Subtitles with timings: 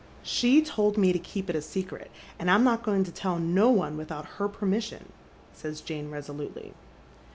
[0.35, 2.09] "She told me to keep it a secret,
[2.39, 5.13] and I'm not going to tell no ©ne without her permission,"
[5.53, 6.73] says Jane resolutely.